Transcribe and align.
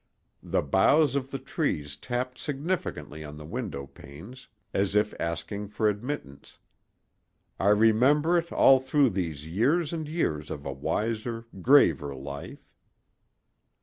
The 0.41 0.63
boughs 0.63 1.15
of 1.15 1.29
the 1.29 1.37
trees 1.37 1.95
tapped 1.95 2.39
significantly 2.39 3.23
on 3.23 3.37
the 3.37 3.45
window 3.45 3.85
panes, 3.85 4.47
as 4.73 4.95
if 4.95 5.13
asking 5.19 5.67
for 5.67 5.87
admittance. 5.87 6.57
I 7.59 7.67
remember 7.69 8.35
it 8.35 8.51
all 8.51 8.79
through 8.79 9.11
these 9.11 9.45
years 9.47 9.93
and 9.93 10.07
years 10.07 10.49
of 10.49 10.65
a 10.65 10.73
wiser, 10.73 11.45
graver 11.61 12.15
life. 12.15 12.67